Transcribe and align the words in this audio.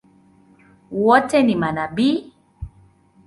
Wote 1.05 1.43
ni 1.43 1.55
manabii? 1.55 2.33